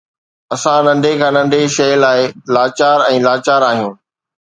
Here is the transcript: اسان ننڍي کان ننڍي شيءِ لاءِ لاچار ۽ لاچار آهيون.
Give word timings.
اسان 0.53 0.79
ننڍي 0.87 1.13
کان 1.21 1.31
ننڍي 1.37 1.61
شيءِ 1.75 1.93
لاءِ 2.03 2.21
لاچار 2.53 2.99
۽ 3.11 3.17
لاچار 3.27 3.61
آهيون. 3.69 3.93